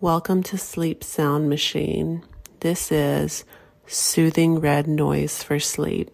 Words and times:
Welcome 0.00 0.44
to 0.44 0.56
Sleep 0.56 1.02
Sound 1.02 1.48
Machine. 1.48 2.22
This 2.60 2.92
is 2.92 3.44
soothing 3.88 4.60
red 4.60 4.86
noise 4.86 5.42
for 5.42 5.58
sleep. 5.58 6.12